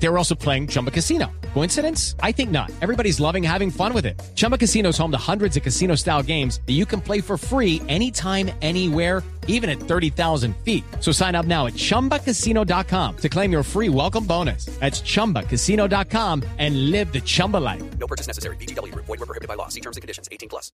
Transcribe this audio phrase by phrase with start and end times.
[0.00, 1.26] They were also playing Chumba Casino.
[1.54, 2.14] Coincidence?
[2.22, 2.70] I think not.
[2.80, 4.20] Everybody's loving having fun with it.
[4.34, 7.36] Chumba Casino is home to hundreds of casino style games that you can play for
[7.36, 10.84] free anytime, anywhere, even at 30,000 feet.
[11.00, 14.66] So sign up now at chumbacasino.com to claim your free welcome bonus.
[14.78, 17.82] That's chumbacasino.com and live the Chumba life.
[17.98, 18.56] No purchase necessary.
[18.56, 18.94] VGW.
[18.94, 19.68] Void were prohibited by law.
[19.68, 20.28] See terms and conditions.
[20.30, 20.70] 18 plus.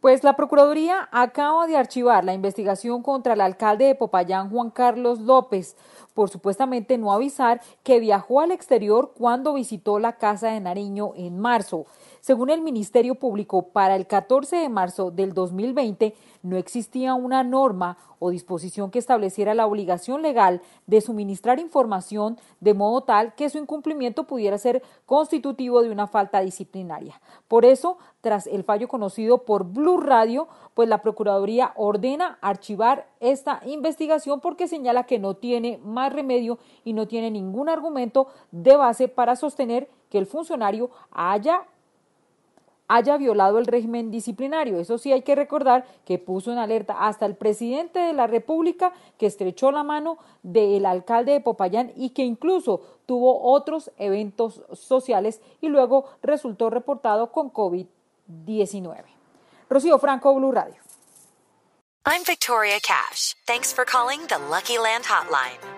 [0.00, 5.18] Pues la Procuraduría acaba de archivar la investigación contra el alcalde de Popayán, Juan Carlos
[5.18, 5.76] López,
[6.18, 11.38] por supuestamente no avisar que viajó al exterior cuando visitó la Casa de Nariño en
[11.38, 11.86] marzo.
[12.20, 17.98] Según el Ministerio Público, para el 14 de marzo del 2020 no existía una norma
[18.18, 23.58] o disposición que estableciera la obligación legal de suministrar información de modo tal que su
[23.58, 27.20] incumplimiento pudiera ser constitutivo de una falta disciplinaria.
[27.46, 33.60] Por eso, tras el fallo conocido por Blue Radio, pues la Procuraduría ordena archivar esta
[33.66, 39.08] investigación porque señala que no tiene más remedio y no tiene ningún argumento de base
[39.08, 41.62] para sostener que el funcionario haya
[42.88, 44.80] haya violado el régimen disciplinario.
[44.80, 48.92] Eso sí hay que recordar que puso en alerta hasta el presidente de la República
[49.18, 55.40] que estrechó la mano del alcalde de Popayán y que incluso tuvo otros eventos sociales
[55.60, 59.04] y luego resultó reportado con COVID-19.
[59.68, 60.76] Rocío Franco, Blue Radio.
[62.06, 63.34] I'm Victoria Cash.
[63.46, 65.77] Thanks for calling the Lucky Land Hotline.